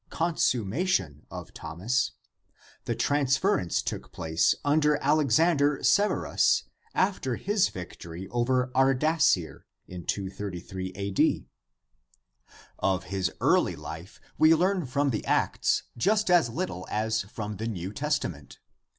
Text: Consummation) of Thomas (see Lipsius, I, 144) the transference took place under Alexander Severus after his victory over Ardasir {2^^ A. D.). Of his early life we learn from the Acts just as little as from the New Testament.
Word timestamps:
Consummation) 0.09 1.27
of 1.29 1.53
Thomas 1.53 2.13
(see 2.87 2.91
Lipsius, 2.93 3.05
I, 3.37 3.41
144) 3.43 3.61
the 3.69 3.69
transference 3.75 3.81
took 3.83 4.11
place 4.11 4.55
under 4.65 4.97
Alexander 4.99 5.83
Severus 5.83 6.63
after 6.95 7.35
his 7.35 7.69
victory 7.69 8.27
over 8.29 8.71
Ardasir 8.73 9.65
{2^^ 9.87 10.91
A. 10.95 11.11
D.). 11.11 11.45
Of 12.79 13.03
his 13.03 13.31
early 13.39 13.75
life 13.75 14.19
we 14.39 14.55
learn 14.55 14.87
from 14.87 15.11
the 15.11 15.23
Acts 15.27 15.83
just 15.95 16.31
as 16.31 16.49
little 16.49 16.87
as 16.89 17.21
from 17.21 17.57
the 17.57 17.67
New 17.67 17.93
Testament. 17.93 18.57